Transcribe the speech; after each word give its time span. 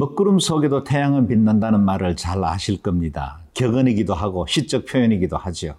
먹구름 0.00 0.38
속에도 0.38 0.82
태양은 0.82 1.28
빛난다는 1.28 1.84
말을 1.84 2.16
잘 2.16 2.42
아실 2.42 2.80
겁니다. 2.80 3.40
격언이기도 3.52 4.14
하고 4.14 4.46
시적 4.46 4.86
표현이기도 4.86 5.36
하죠. 5.36 5.74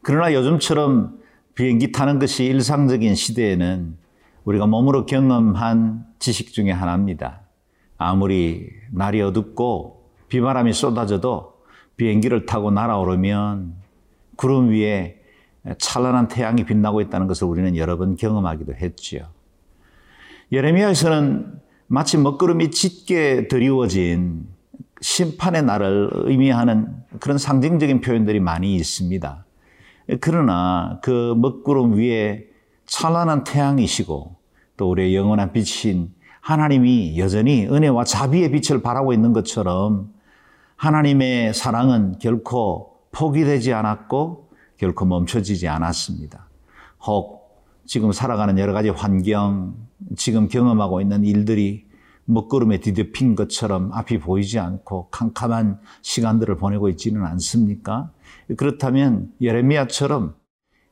그러나 0.00 0.32
요즘처럼 0.32 1.18
비행기 1.54 1.92
타는 1.92 2.18
것이 2.18 2.46
일상적인 2.46 3.14
시대에는 3.14 3.98
우리가 4.44 4.66
몸으로 4.66 5.04
경험한 5.04 6.06
지식 6.18 6.54
중에 6.54 6.70
하나입니다. 6.70 7.42
아무리 7.98 8.70
날이 8.90 9.20
어둡고 9.20 10.12
비바람이 10.28 10.72
쏟아져도 10.72 11.58
비행기를 11.98 12.46
타고 12.46 12.70
날아오르면 12.70 13.74
구름 14.36 14.70
위에 14.70 15.20
찬란한 15.76 16.28
태양이 16.28 16.64
빛나고 16.64 17.02
있다는 17.02 17.26
것을 17.26 17.46
우리는 17.46 17.76
여러 17.76 17.98
번 17.98 18.16
경험하기도 18.16 18.76
했지요. 18.76 19.26
예레미야에서는 20.52 21.67
마치 21.90 22.18
먹구름이 22.18 22.70
짙게 22.70 23.48
드리워진 23.48 24.46
심판의 25.00 25.62
날을 25.62 26.10
의미하는 26.12 27.02
그런 27.18 27.38
상징적인 27.38 28.02
표현들이 28.02 28.40
많이 28.40 28.74
있습니다. 28.76 29.46
그러나 30.20 31.00
그 31.02 31.34
먹구름 31.36 31.94
위에 31.94 32.46
찬란한 32.84 33.44
태양이시고 33.44 34.36
또 34.76 34.90
우리의 34.90 35.16
영원한 35.16 35.52
빛인 35.52 36.12
하나님이 36.42 37.18
여전히 37.18 37.66
은혜와 37.66 38.04
자비의 38.04 38.50
빛을 38.50 38.82
바라고 38.82 39.14
있는 39.14 39.32
것처럼 39.32 40.12
하나님의 40.76 41.54
사랑은 41.54 42.18
결코 42.18 42.98
포기되지 43.12 43.72
않았고 43.72 44.50
결코 44.76 45.06
멈춰지지 45.06 45.68
않았습니다. 45.68 46.48
혹 47.06 47.37
지금 47.88 48.12
살아가는 48.12 48.58
여러 48.58 48.74
가지 48.74 48.90
환경, 48.90 49.74
지금 50.14 50.48
경험하고 50.48 51.00
있는 51.00 51.24
일들이 51.24 51.86
먹구름에 52.26 52.80
뒤덮인 52.80 53.34
것처럼 53.34 53.90
앞이 53.94 54.18
보이지 54.18 54.58
않고 54.58 55.08
캄캄한 55.10 55.80
시간들을 56.02 56.58
보내고 56.58 56.90
있지는 56.90 57.24
않습니까? 57.24 58.10
그렇다면 58.58 59.32
예레미야처럼 59.40 60.34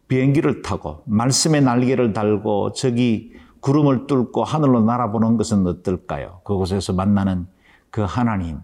비행기를 0.09 0.63
타고 0.63 1.03
말씀의 1.05 1.61
날개를 1.61 2.15
달고 2.15 2.73
저기 2.73 3.35
구름을 3.61 4.07
뚫고 4.07 4.43
하늘로 4.43 4.83
날아보는 4.83 5.37
것은 5.37 5.67
어떨까요? 5.67 6.41
그곳에서 6.45 6.95
만나는 6.95 7.47
그 7.91 8.01
하나님. 8.01 8.61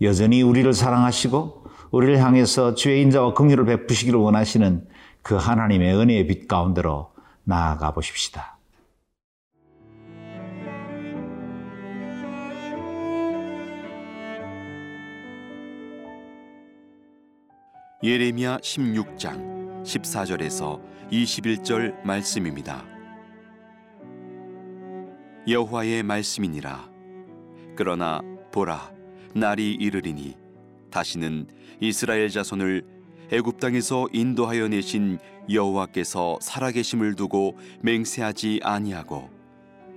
여전히 0.00 0.42
우리를 0.42 0.72
사랑하시고 0.72 1.64
우리를 1.90 2.18
향해서 2.20 2.76
죄 2.76 3.00
인자와 3.00 3.34
긍휼을 3.34 3.64
베푸시기를 3.64 4.16
원하시는 4.20 4.86
그 5.22 5.34
하나님의 5.34 5.96
은혜의 5.96 6.26
빛 6.28 6.46
가운데로 6.46 7.17
나아가 7.48 7.90
보십시다. 7.92 8.58
예레미야 18.02 18.58
16장 18.58 19.82
14절에서 19.82 20.82
21절 21.10 22.04
말씀입니다. 22.04 22.84
여호와의 25.48 26.02
말씀이니라 26.02 26.86
그러나 27.74 28.20
보라 28.52 28.92
날이 29.34 29.72
이르리니 29.72 30.36
다시는 30.90 31.48
이스라엘 31.80 32.28
자손을 32.28 32.97
애굽 33.30 33.60
땅에서 33.60 34.08
인도하여 34.12 34.68
내신 34.68 35.18
여호와께서 35.50 36.38
살아계심을 36.40 37.14
두고 37.14 37.58
맹세하지 37.82 38.60
아니하고 38.62 39.28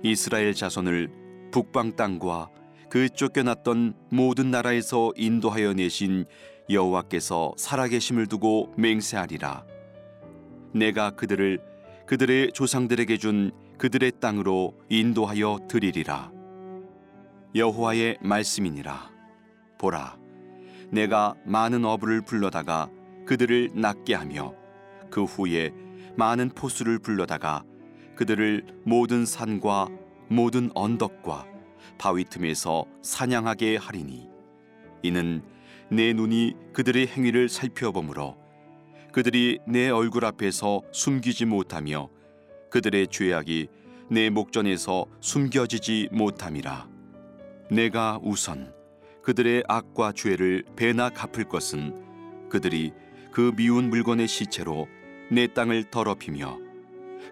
이스라엘 0.02 0.54
자손을 0.54 1.10
북방 1.50 1.96
땅과 1.96 2.50
그 2.90 3.08
쫓겨났던 3.08 3.94
모든 4.10 4.50
나라에서 4.50 5.12
인도하여 5.16 5.72
내신 5.72 6.26
여호와께서 6.68 7.54
살아계심을 7.56 8.26
두고 8.26 8.74
맹세하리라. 8.76 9.64
내가 10.74 11.10
그들을 11.10 11.58
그들의 12.06 12.52
조상들에게 12.52 13.16
준 13.16 13.52
그들의 13.78 14.12
땅으로 14.20 14.74
인도하여 14.90 15.60
드리리라. 15.68 16.30
여호와의 17.54 18.18
말씀이니라. 18.20 19.10
보라, 19.78 20.16
내가 20.90 21.34
많은 21.44 21.84
어부를 21.84 22.22
불러다가 22.22 22.88
그들을 23.32 23.70
낫게 23.72 24.12
하며 24.12 24.54
그 25.10 25.24
후에 25.24 25.72
많은 26.18 26.50
포수를 26.50 26.98
불러다가 26.98 27.64
그들을 28.14 28.82
모든 28.84 29.24
산과 29.24 29.88
모든 30.28 30.70
언덕과 30.74 31.46
바위 31.96 32.24
틈에서 32.24 32.84
사냥하게 33.00 33.78
하리니 33.78 34.28
이는 35.02 35.42
내 35.90 36.12
눈이 36.12 36.56
그들의 36.74 37.06
행위를 37.06 37.48
살펴보므로 37.48 38.36
그들이 39.12 39.60
내 39.66 39.88
얼굴 39.88 40.26
앞에서 40.26 40.82
숨기지 40.92 41.46
못하며 41.46 42.10
그들의 42.68 43.06
죄악이 43.06 43.68
내 44.10 44.28
목전에서 44.28 45.06
숨겨지지 45.22 46.10
못함이라. 46.12 46.86
내가 47.70 48.20
우선 48.22 48.74
그들의 49.22 49.64
악과 49.68 50.12
죄를 50.12 50.64
배나 50.76 51.08
갚을 51.08 51.48
것은 51.48 52.50
그들이 52.50 52.92
그 53.32 53.50
미운 53.56 53.88
물건의 53.88 54.28
시체로 54.28 54.88
내 55.30 55.46
땅을 55.46 55.84
더럽히며 55.84 56.58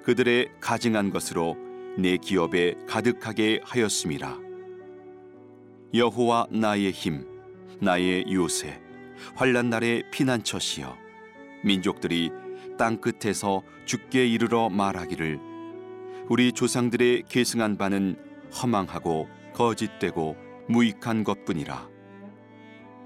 그들의 0.02 0.48
가증한 0.58 1.10
것으로 1.10 1.56
내 1.98 2.16
기업에 2.16 2.74
가득하게 2.86 3.60
하였음이라. 3.62 4.38
여호와 5.92 6.46
나의 6.50 6.90
힘 6.92 7.26
나의 7.80 8.24
요새 8.32 8.80
환란 9.34 9.68
날의 9.68 10.04
피난처시여 10.10 10.96
민족들이 11.64 12.30
땅 12.78 12.98
끝에서 12.98 13.62
죽게 13.84 14.26
이르러 14.26 14.70
말하기를 14.70 15.38
우리 16.30 16.52
조상들의 16.52 17.24
계승한 17.28 17.76
바는 17.76 18.16
허망하고 18.54 19.28
거짓되고 19.52 20.36
무익한 20.68 21.24
것뿐이라. 21.24 21.88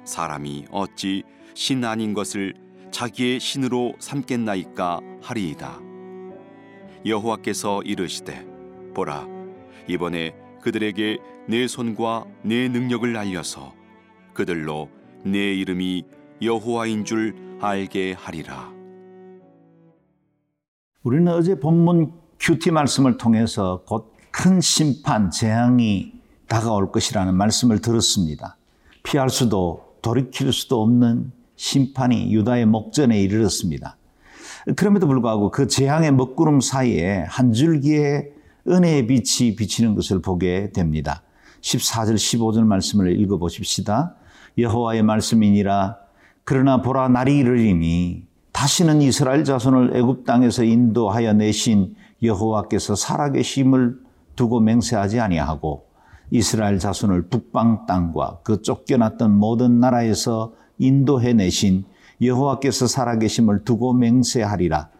사람이 0.04 0.66
어찌 0.70 1.24
신 1.54 1.84
아닌 1.84 2.14
것을 2.14 2.63
자기의 2.94 3.40
신으로 3.40 3.94
삼겠나이까 3.98 5.00
하리이다 5.20 5.80
여호와께서 7.04 7.82
이르시되 7.82 8.46
보라 8.94 9.26
이번에 9.88 10.34
그들에게 10.62 11.18
내 11.48 11.66
손과 11.66 12.24
내 12.42 12.68
능력을 12.68 13.16
알려서 13.16 13.74
그들로 14.32 14.88
내 15.24 15.54
이름이 15.54 16.04
여호와인 16.40 17.04
줄 17.04 17.34
알게 17.60 18.12
하리라. 18.12 18.72
우리는 21.02 21.30
어제 21.32 21.58
본문 21.58 22.12
큐티 22.40 22.70
말씀을 22.70 23.18
통해서 23.18 23.82
곧 23.86 24.14
큰 24.36 24.60
심판, 24.60 25.30
재앙이 25.30 26.12
다가올 26.48 26.90
것이라는 26.90 27.36
말씀을 27.36 27.80
들었습니다. 27.80 28.56
피할 29.04 29.30
수도 29.30 29.94
돌이킬 30.02 30.52
수도 30.52 30.82
없는 30.82 31.30
심판이 31.56 32.32
유다의 32.32 32.66
목전에 32.66 33.20
이르렀습니다. 33.20 33.96
그럼에도 34.76 35.06
불구하고 35.06 35.50
그 35.50 35.66
재앙의 35.66 36.12
먹구름 36.12 36.60
사이에 36.60 37.24
한 37.28 37.52
줄기의 37.52 38.30
은혜의 38.66 39.06
빛이 39.06 39.56
비치는 39.56 39.94
것을 39.94 40.22
보게 40.22 40.70
됩니다. 40.72 41.22
14절, 41.60 42.14
15절 42.14 42.64
말씀을 42.64 43.20
읽어 43.20 43.38
보십시다. 43.38 44.14
여호와의 44.58 45.02
말씀이니라 45.02 45.96
그러나 46.44 46.82
보라 46.82 47.08
날이 47.08 47.38
이르리니 47.38 48.26
다시는 48.52 49.02
이스라엘 49.02 49.44
자손을 49.44 49.96
애굽 49.96 50.24
땅에서 50.24 50.62
인도하여 50.64 51.32
내신 51.32 51.94
여호와께서 52.22 52.94
살아계심을 52.94 53.98
두고 54.36 54.60
맹세하지 54.60 55.20
아니하고 55.20 55.86
이스라엘 56.30 56.78
자손을 56.78 57.28
북방 57.28 57.86
땅과 57.86 58.40
그 58.44 58.62
쫓겨났던 58.62 59.36
모든 59.36 59.80
나라에서 59.80 60.52
인도해 60.78 61.32
내신 61.32 61.84
여호와께서 62.20 62.86
살아계심을 62.86 63.64
두고 63.64 63.92
맹세하리라. 63.94 64.90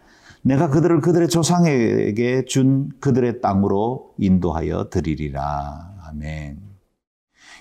내가 0.43 0.69
그들을 0.69 1.01
그들의 1.01 1.29
조상에게 1.29 2.45
준 2.45 2.91
그들의 3.01 3.41
땅으로 3.41 4.15
인도하여 4.19 4.91
드리리라. 4.91 5.95
아멘. 6.07 6.59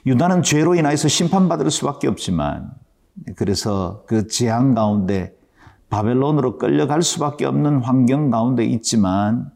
유다는 0.06 0.44
죄로 0.44 0.75
인하여서 0.75 1.07
심판받을 1.07 1.71
수밖에 1.71 2.07
없지만 2.07 2.71
그래서 3.36 4.04
그 4.06 4.27
재앙 4.27 4.74
가운데 4.74 5.33
바벨론으로 5.89 6.57
끌려갈 6.57 7.04
수밖에 7.04 7.45
없는 7.45 7.83
환경 7.83 8.31
가운데 8.31 8.65
있지만 8.65 9.51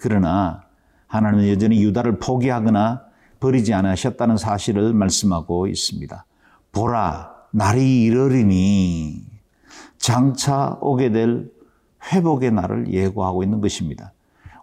그러나 0.00 0.64
하나님은 1.06 1.48
여전히 1.48 1.82
유다를 1.84 2.18
포기하거나 2.18 3.02
버리지 3.38 3.72
않으셨다는 3.74 4.36
사실을 4.36 4.94
말씀하고 4.94 5.66
있습니다. 5.66 6.24
보라, 6.72 7.33
날이 7.56 8.02
이르리니 8.02 9.22
장차 9.96 10.76
오게 10.80 11.12
될 11.12 11.48
회복의 12.12 12.50
날을 12.50 12.92
예고하고 12.92 13.44
있는 13.44 13.60
것입니다. 13.60 14.12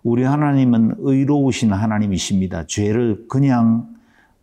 우리 0.04 0.24
하나님은 0.24 0.96
의로우신 0.98 1.72
하나님이십니다. 1.72 2.68
죄를 2.68 3.28
그냥 3.30 3.88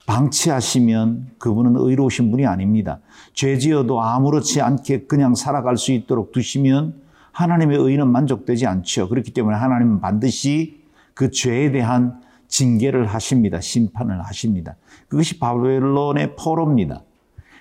방치하시면 0.07 1.33
그분은 1.37 1.75
의로우신 1.77 2.31
분이 2.31 2.47
아닙니다. 2.47 3.01
죄 3.35 3.59
지어도 3.59 4.01
아무렇지 4.01 4.63
않게 4.63 5.05
그냥 5.05 5.35
살아갈 5.35 5.77
수 5.77 5.93
있도록 5.93 6.33
두시면 6.33 6.95
하나님의 7.33 7.77
의는 7.77 8.09
만족되지 8.09 8.67
않죠. 8.67 9.11
그렇기 9.11 9.33
때문에 9.35 9.59
하나님은 9.59 10.01
반드시 10.01 10.83
그 11.13 11.31
죄에 11.31 11.71
대한 11.71 12.23
징계를 12.47 13.09
하십니다. 13.09 13.61
심판을 13.61 14.23
하십니다. 14.23 14.77
그것이 15.09 15.39
바벨론의 15.39 16.35
포로입니다. 16.37 17.03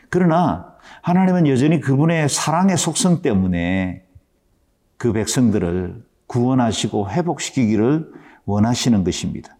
그러나 0.10 0.74
하나님은 1.02 1.48
여전히 1.48 1.80
그분의 1.80 2.30
사랑의 2.30 2.78
속성 2.78 3.22
때문에 3.22 4.04
그 4.98 5.14
백성들을 5.14 6.04
구원하시고 6.28 7.10
회복시키기를 7.10 8.12
원하시는 8.46 9.04
것입니다. 9.04 9.56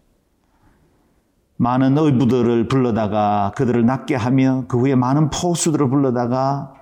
많은 1.56 1.98
의부들을 1.98 2.68
불러다가 2.68 3.52
그들을 3.56 3.84
낫게 3.84 4.14
하며 4.14 4.64
그 4.68 4.78
후에 4.78 4.94
많은 4.94 5.30
포수들을 5.30 5.88
불러다가 5.88 6.72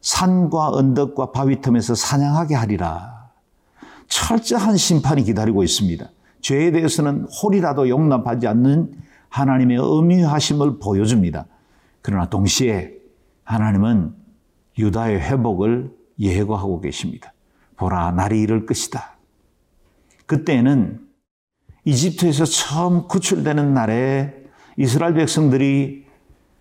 산과 0.00 0.70
언덕과 0.70 1.32
바위 1.32 1.60
틈에서 1.60 1.94
사냥하게 1.94 2.54
하리라. 2.54 3.30
철저한 4.08 4.76
심판이 4.76 5.24
기다리고 5.24 5.62
있습니다. 5.64 6.06
죄에 6.40 6.70
대해서는 6.70 7.26
홀이라도 7.42 7.88
용납하지 7.88 8.46
않는 8.46 8.92
하나님의 9.28 9.78
엄유하심을 9.78 10.78
보여줍니다. 10.78 11.46
그러나 12.02 12.28
동시에 12.28 13.01
하나님은 13.44 14.14
유다의 14.78 15.20
회복을 15.20 15.90
예고하고 16.18 16.80
계십니다. 16.80 17.32
보라, 17.76 18.12
날이 18.12 18.40
이를 18.40 18.66
것이다. 18.66 19.16
그때는 20.26 21.00
이집트에서 21.84 22.44
처음 22.44 23.08
구출되는 23.08 23.74
날에 23.74 24.34
이스라엘 24.76 25.14
백성들이 25.14 26.06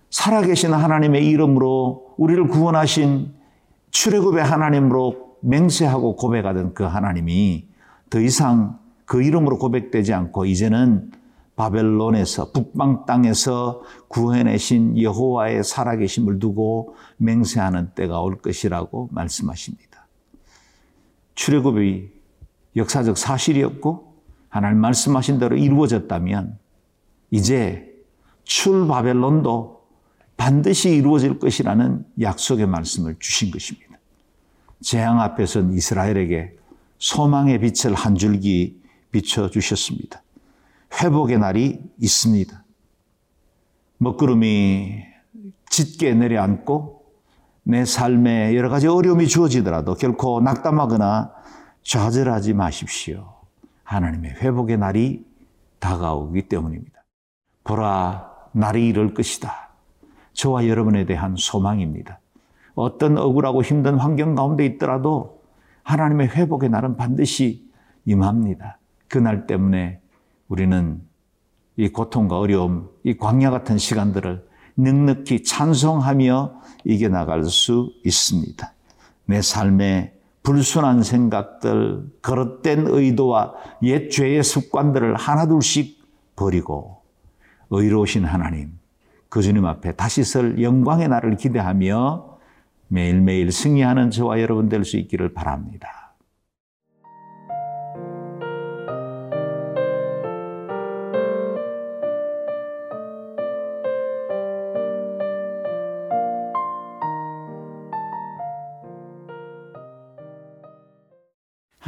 살아계신 0.10 0.74
하나님의 0.74 1.26
이름으로 1.28 2.16
우리를 2.18 2.48
구원하신 2.48 3.34
출애굽의 3.92 4.44
하나님으로 4.44 5.38
맹세하고 5.42 6.16
고백하던 6.16 6.74
그 6.74 6.84
하나님이 6.84 7.68
더 8.10 8.20
이상 8.20 8.80
그 9.06 9.24
이름으로 9.24 9.58
고백되지 9.58 10.14
않고 10.14 10.46
이제는 10.46 11.12
바벨론에서 11.62 12.52
북방 12.54 13.06
땅에서 13.06 13.84
구해내신 14.08 15.00
여호와의 15.00 15.64
살아계심을 15.64 16.40
두고 16.40 16.96
맹세하는 17.18 17.92
때가 17.94 18.20
올 18.20 18.42
것이라고 18.42 19.10
말씀하십니다. 19.12 20.08
출애굽이 21.36 22.10
역사적 22.76 23.16
사실이었고 23.16 24.16
하나님 24.50 24.80
말씀하신 24.80 25.38
대로 25.38 25.56
이루어졌다면 25.56 26.58
이제 27.30 27.94
출 28.44 28.88
바벨론도 28.88 29.82
반드시 30.38 30.90
이루어질 30.90 31.38
것이라는 31.38 32.04
약속의 32.22 32.66
말씀을 32.66 33.18
주신 33.20 33.52
것입니다. 33.52 34.00
재앙 34.82 35.22
앞에선 35.22 35.74
이스라엘에게 35.74 36.56
소망의 36.98 37.60
빛을 37.60 37.94
한 37.94 38.16
줄기 38.16 38.82
비춰 39.12 39.48
주셨습니다. 39.52 40.24
회복의 41.00 41.40
날이 41.40 41.82
있습니다. 42.00 42.64
먹구름이 43.98 45.04
짙게 45.70 46.14
내려앉고 46.14 47.06
내 47.64 47.86
삶에 47.86 48.56
여러 48.56 48.70
가지 48.70 48.88
어려움이 48.88 49.28
주어지더라도 49.28 49.96
결코 49.96 50.42
낙담하거나 50.42 51.32
좌절하지 51.84 52.54
마십시오. 52.54 53.36
하나님의 53.84 54.32
회복의 54.32 54.78
날이 54.78 55.26
다가오기 55.80 56.48
때문입니다. 56.48 57.04
보라, 57.64 58.32
날이 58.54 58.88
이럴 58.88 59.14
것이다. 59.14 59.72
저와 60.34 60.68
여러분에 60.68 61.06
대한 61.06 61.36
소망입니다. 61.38 62.20
어떤 62.74 63.18
억울하고 63.18 63.64
힘든 63.64 63.96
환경 63.96 64.36
가운데 64.36 64.66
있더라도 64.66 65.42
하나님의 65.84 66.30
회복의 66.30 66.70
날은 66.70 66.98
반드시 66.98 67.70
임합니다. 68.06 68.80
그날 69.08 69.46
때문에 69.46 70.00
우리는 70.52 71.02
이 71.78 71.88
고통과 71.88 72.38
어려움, 72.38 72.90
이 73.06 73.16
광야 73.16 73.52
같은 73.52 73.78
시간들을 73.78 74.46
넉넉히 74.76 75.44
찬송하며 75.44 76.62
이겨나갈 76.84 77.46
수 77.46 77.94
있습니다. 78.04 78.74
내 79.28 79.42
삶에 79.42 80.14
불순한 80.44 81.04
생각들, 81.04 82.04
거릇된 82.22 82.88
의도와 82.88 83.54
옛 83.84 84.10
죄의 84.10 84.44
습관들을 84.44 85.16
하나둘씩 85.16 86.04
버리고 86.36 87.02
의로우신 87.70 88.26
하나님, 88.26 88.78
그 89.30 89.42
주님 89.42 89.66
앞에 89.66 89.94
다시 89.94 90.26
설 90.26 90.62
영광의 90.62 91.08
날을 91.08 91.38
기대하며 91.38 92.40
매일매일 92.90 93.54
승리하는 93.54 94.12
저와 94.12 94.42
여러분 94.42 94.68
될 94.68 94.84
수 94.84 94.98
있기를 94.98 95.34
바랍니다. 95.34 96.01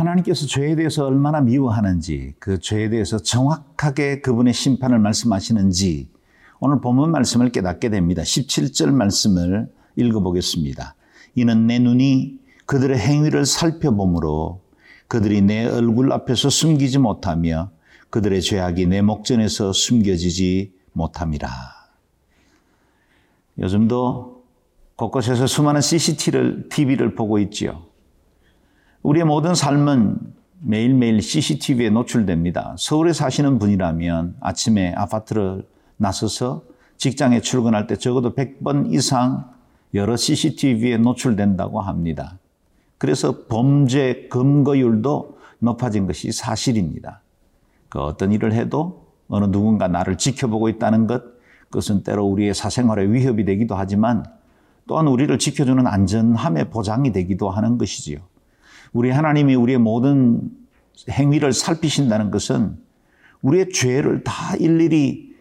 하나님께서 0.04 0.46
죄에 0.46 0.76
대해서 0.76 1.06
얼마나 1.06 1.42
미워하는지, 1.42 2.34
그 2.40 2.60
죄에 2.60 2.90
대해서 2.90 3.18
정확하게 3.18 4.22
그분의 4.22 4.54
심판을 4.54 5.00
말씀하시는지, 5.00 6.10
오늘 6.60 6.82
본문 6.82 7.12
말씀을 7.12 7.52
깨닫게 7.52 7.90
됩니다. 7.90 8.22
17절 8.22 8.92
말씀을 8.92 9.70
읽어보겠습니다. 9.96 10.96
이는 11.36 11.68
내 11.68 11.80
눈이 11.80 12.40
그들의 12.66 12.98
행위를 12.98 13.46
살펴보므로 13.46 14.62
그들이 15.08 15.42
내 15.42 15.66
얼굴 15.66 16.12
앞에서 16.12 16.50
숨기지 16.50 17.00
못하며 17.00 17.72
그들의 18.10 18.42
죄악이 18.42 18.86
내 18.88 19.02
목전에서 19.02 19.74
숨겨지지 19.74 20.74
못함이라. 20.94 21.50
요즘도 23.60 24.44
곳곳에서 24.96 25.48
수많은 25.48 25.82
CCTV를 25.82 26.70
TV를 26.70 27.16
보고 27.16 27.40
있지요. 27.40 27.93
우리의 29.04 29.26
모든 29.26 29.54
삶은 29.54 30.18
매일매일 30.62 31.22
CCTV에 31.22 31.90
노출됩니다. 31.90 32.76
서울에 32.78 33.12
사시는 33.12 33.60
분이라면 33.60 34.38
아침에 34.40 34.94
아파트를 34.94 35.68
나서서 35.98 36.64
직장에 36.96 37.42
출근할 37.42 37.86
때 37.86 37.98
적어도 37.98 38.34
100번 38.34 38.94
이상 38.94 39.52
여러 39.94 40.16
CCTV에 40.16 40.98
노출된다고 40.98 41.82
합니다. 41.82 42.40
그래서 42.98 43.46
범죄 43.48 44.30
검거율도 44.30 45.38
높아진 45.60 46.08
것이 46.08 46.32
사실입니다. 46.32 47.22
그 47.90 48.00
어떤 48.00 48.32
일을 48.32 48.54
해도 48.54 49.08
어느 49.28 49.46
누군가 49.46 49.90
나를 49.90 50.18
지켜보고 50.18 50.70
있다는 50.70 51.08
것, 51.08 51.24
그것은 51.66 52.04
때로 52.04 52.26
우리의 52.26 52.54
사생활에 52.54 53.12
위협이 53.12 53.44
되기도 53.44 53.76
하지만 53.76 54.24
또한 54.88 55.08
우리를 55.08 55.38
지켜주는 55.38 55.86
안전함의 55.86 56.70
보장이 56.70 57.12
되기도 57.12 57.50
하는 57.50 57.78
것이지요. 57.78 58.20
우리 58.94 59.10
하나님이 59.10 59.56
우리의 59.56 59.80
모든 59.80 60.50
행위를 61.10 61.52
살피신다는 61.52 62.32
것은 62.32 62.78
우리의 63.42 63.70
죄를 63.70 64.24
다 64.24 64.56
일일이 64.56 65.34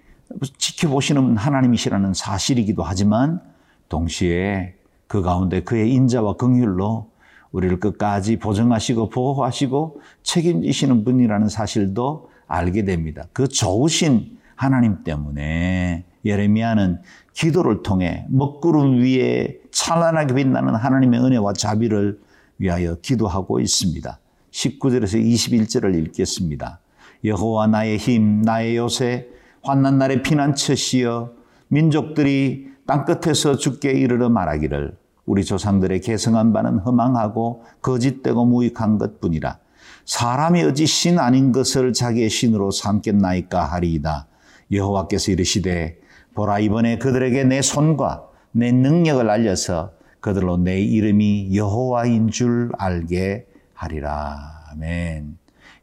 지켜보시는 0.56 1.36
하나님이시라는 1.36 2.14
사실이기도 2.14 2.82
하지만 2.82 3.40
동시에 3.88 4.74
그 5.06 5.20
가운데 5.20 5.62
그의 5.62 5.92
인자와 5.92 6.36
긍휼로 6.36 7.10
우리를 7.52 7.78
끝까지 7.80 8.38
보정하시고 8.38 9.10
보호하시고 9.10 10.00
책임지시는 10.22 11.04
분이라는 11.04 11.48
사실도 11.50 12.30
알게 12.48 12.84
됩니다. 12.84 13.24
그 13.34 13.46
좋으신 13.46 14.38
하나님 14.56 15.04
때문에 15.04 16.04
예레미야는 16.24 17.02
기도를 17.34 17.82
통해 17.82 18.24
먹구름 18.30 19.02
위에 19.02 19.58
찬란하게 19.70 20.34
빛나는 20.34 20.74
하나님의 20.74 21.20
은혜와 21.20 21.52
자비를 21.52 22.18
위하여 22.62 22.94
기도하고 23.02 23.58
있습니다. 23.58 24.18
19절에서 24.52 25.20
21절을 25.20 25.94
읽겠습니다. 26.06 26.80
여호와 27.24 27.66
나의 27.66 27.98
힘, 27.98 28.42
나의 28.42 28.76
요새, 28.76 29.26
환난 29.62 29.98
날의 29.98 30.22
피난처시여 30.22 31.32
민족들이 31.68 32.68
땅 32.86 33.04
끝에서 33.04 33.56
죽게 33.56 33.90
이르러 33.92 34.28
말하기를 34.28 34.96
우리 35.26 35.44
조상들의 35.44 36.00
계승한 36.00 36.52
바는 36.52 36.78
허망하고 36.78 37.64
거짓되고 37.80 38.44
무익한 38.44 38.98
것뿐이라. 38.98 39.58
사람이 40.04 40.62
어찌 40.62 40.86
신 40.86 41.18
아닌 41.18 41.52
것을 41.52 41.92
자기의 41.92 42.30
신으로 42.30 42.70
삼겠나이까 42.70 43.64
하리이다. 43.64 44.26
여호와께서 44.70 45.32
이르시되 45.32 45.98
보라 46.34 46.60
이번에 46.60 46.98
그들에게 46.98 47.44
내 47.44 47.62
손과 47.62 48.24
내 48.52 48.72
능력을 48.72 49.28
알려서 49.28 49.92
그들로 50.22 50.56
내 50.56 50.80
이름이 50.80 51.54
여호와인 51.54 52.30
줄 52.30 52.70
알게 52.78 53.46
하리라. 53.74 54.38
아멘. 54.70 55.36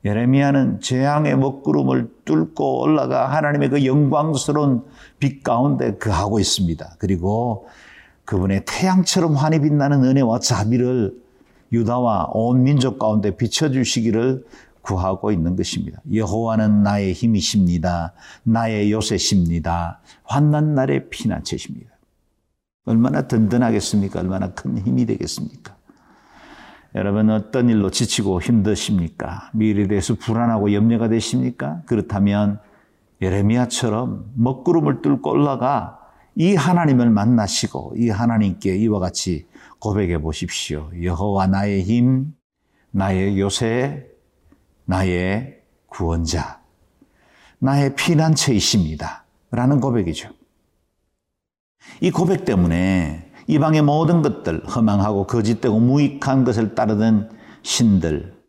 예레미야는 0.05 0.79
재앙의 0.79 1.37
먹구름을 1.37 2.09
뚫고 2.23 2.81
올라가 2.81 3.27
하나님의 3.35 3.69
그 3.69 3.85
영광스러운 3.85 4.83
빛 5.19 5.43
가운데 5.43 5.95
그하고 5.95 6.39
있습니다. 6.39 6.95
그리고 6.99 7.67
그분의 8.23 8.63
태양처럼 8.65 9.35
환히 9.35 9.59
빛나는 9.59 10.05
은혜와 10.05 10.39
자비를 10.39 11.13
유다와 11.73 12.29
온 12.31 12.63
민족 12.63 12.97
가운데 12.97 13.35
비춰주시기를 13.35 14.45
구하고 14.81 15.33
있는 15.33 15.57
것입니다. 15.57 15.99
여호와는 16.13 16.81
나의 16.81 17.11
힘이십니다. 17.11 18.13
나의 18.43 18.91
요새십니다. 18.93 19.99
환난 20.23 20.75
날의 20.75 21.09
피난처십니다. 21.09 21.88
얼마나 22.85 23.27
든든하겠습니까? 23.27 24.19
얼마나 24.19 24.53
큰 24.53 24.77
힘이 24.77 25.05
되겠습니까? 25.05 25.75
여러분 26.95 27.29
어떤 27.29 27.69
일로 27.69 27.91
지치고 27.91 28.41
힘드십니까? 28.41 29.51
미래에 29.53 29.87
대해서 29.87 30.15
불안하고 30.15 30.73
염려가 30.73 31.07
되십니까? 31.07 31.83
그렇다면 31.85 32.59
예레미야처럼 33.21 34.31
먹구름을 34.35 35.01
뚫고 35.01 35.29
올라가 35.29 35.99
이 36.35 36.55
하나님을 36.55 37.09
만나시고 37.09 37.93
이 37.97 38.09
하나님께 38.09 38.75
이와 38.77 38.99
같이 38.99 39.45
고백해 39.79 40.19
보십시오. 40.19 40.89
여호와 41.01 41.47
나의 41.47 41.83
힘, 41.83 42.33
나의 42.91 43.39
요새, 43.39 44.07
나의 44.85 45.61
구원자, 45.87 46.61
나의 47.59 47.95
피난처이십니다. 47.95 49.25
라는 49.51 49.79
고백이죠. 49.79 50.29
이 52.01 52.11
고백 52.11 52.45
때문에 52.45 53.31
이방의 53.47 53.81
모든 53.81 54.21
것들, 54.21 54.65
허망하고 54.67 55.25
거짓되고 55.25 55.79
무익한 55.79 56.43
것을 56.43 56.75
따르던 56.75 57.31
신들, 57.63 58.39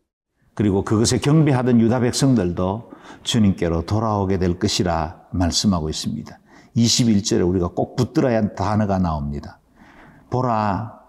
그리고 0.53 0.83
그것에 0.83 1.17
경배하던 1.17 1.79
유다 1.79 2.01
백성들도 2.01 2.91
주님께로 3.23 3.85
돌아오게 3.85 4.37
될 4.37 4.59
것이라 4.59 5.21
말씀하고 5.31 5.89
있습니다. 5.89 6.37
21절에 6.75 7.47
우리가 7.47 7.69
꼭 7.69 7.95
붙들어야 7.95 8.37
할 8.37 8.55
단어가 8.55 8.99
나옵니다. 8.99 9.59
보라, 10.29 10.99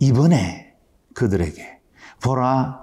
이번에 0.00 0.74
그들에게, 1.14 1.80
보라, 2.22 2.80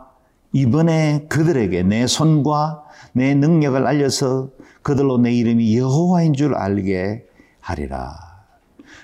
이번에 0.53 1.25
그들에게 1.29 1.83
내 1.83 2.07
손과 2.07 2.83
내 3.13 3.35
능력을 3.35 3.85
알려서 3.85 4.49
그들로 4.81 5.17
내 5.17 5.31
이름이 5.33 5.77
여호와인 5.77 6.33
줄 6.33 6.55
알게 6.55 7.25
하리라. 7.59 8.32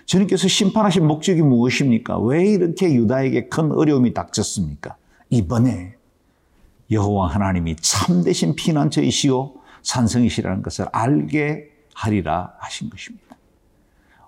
주님께서 0.09 0.47
심판하신 0.47 1.05
목적이 1.05 1.43
무엇입니까? 1.43 2.17
왜 2.17 2.43
이렇게 2.43 2.91
유다에게 2.91 3.47
큰 3.47 3.71
어려움이 3.71 4.15
닥쳤습니까? 4.15 4.95
이번에 5.29 5.97
여호와 6.89 7.27
하나님이 7.27 7.75
참되신 7.75 8.55
피난처이시오 8.55 9.53
산성이시라는 9.83 10.63
것을 10.63 10.87
알게 10.91 11.69
하리라 11.93 12.55
하신 12.57 12.89
것입니다. 12.89 13.37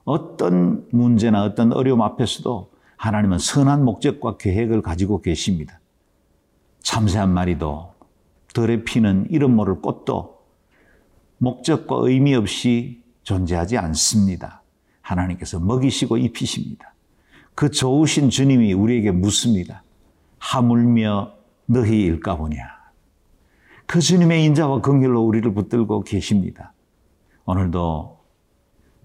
어떤 0.04 0.86
문제나 0.92 1.44
어떤 1.44 1.74
어려움 1.74 2.04
앞에서도 2.04 2.70
하나님은 2.98 3.40
선한 3.40 3.84
목적과 3.84 4.38
계획을 4.38 4.84
가지고 4.84 5.24
계십니다. 5.24 5.80
참새 6.84 7.18
한 7.18 7.34
마리도 7.34 7.92
덜에 8.54 8.84
피는 8.84 9.30
이름 9.32 9.56
모를 9.56 9.82
꽃도 9.82 10.42
목적과 11.40 11.96
의미 12.02 12.36
없이 12.36 13.02
존재하지 13.24 13.80
않습니다. 13.80 14.61
하나님께서 15.12 15.60
먹이시고 15.60 16.18
입히십니다. 16.18 16.94
그 17.56 17.70
좋으신 17.70 18.30
주님이 18.30 18.74
우리에게 18.74 19.12
묻습니다. 19.12 19.84
하물며 20.40 21.34
너희 21.66 22.02
일까 22.02 22.38
보냐. 22.38 22.82
그 23.86 24.00
주님의 24.00 24.46
인자와 24.46 24.82
긍휼로 24.82 25.22
우리를 25.22 25.54
붙들고 25.54 26.04
계십니다. 26.04 26.74
오늘도 27.46 28.20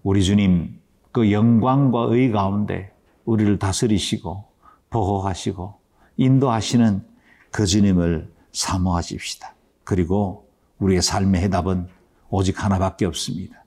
우리 0.02 0.22
주님 0.22 0.80
그 1.12 1.32
영광과 1.32 2.14
의 2.14 2.30
가운데 2.30 2.92
우리를 3.25 3.58
다스리시고 3.58 4.44
보호하시고 4.90 5.75
인도하시는 6.16 7.04
그 7.50 7.66
주님을 7.66 8.32
사모하십시다. 8.52 9.54
그리고 9.82 10.48
우리의 10.78 11.02
삶의 11.02 11.42
해답은 11.42 11.88
오직 12.28 12.62
하나밖에 12.62 13.06
없습니다. 13.06 13.64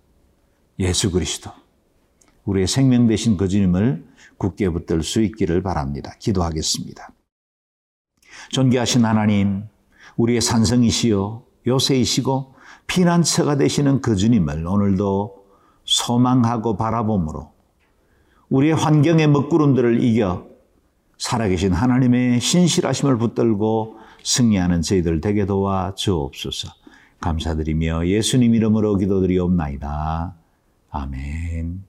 예수 0.80 1.12
그리스도. 1.12 1.52
우리의 2.46 2.68
생명 2.68 3.08
되신 3.08 3.38
그 3.38 3.48
주님을 3.48 4.06
굳게 4.38 4.70
붙들 4.70 5.04
수 5.04 5.22
있기를 5.22 5.62
바랍니다. 5.62 6.14
기도하겠습니다. 6.20 7.10
존귀하신 8.52 9.06
하나님, 9.06 9.66
우리의 10.18 10.42
산성이시요, 10.42 11.44
요새이시고, 11.68 12.56
피난처가 12.88 13.58
되시는 13.58 14.02
그 14.02 14.16
주님을 14.16 14.66
오늘도 14.66 15.46
소망하고 15.84 16.78
바라봄으로 16.78 17.52
우리의 18.50 18.74
환경의 18.74 19.28
먹구름들을 19.28 20.04
이겨 20.04 20.48
살아계신 21.18 21.74
하나님의 21.74 22.40
신실하심을 22.40 23.18
붙들고 23.18 23.98
승리하는 24.24 24.82
저희들 24.82 25.22
되게 25.22 25.46
도와 25.46 25.94
주옵소서. 25.96 26.70
감사드리며 27.20 28.08
예수님 28.08 28.56
이름으로 28.56 28.96
기도드리옵나이다. 28.96 30.36
아멘. 30.90 31.89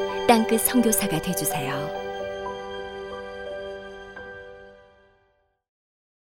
땅끝 0.31 0.61
성교사가 0.61 1.21
되주세요 1.21 2.00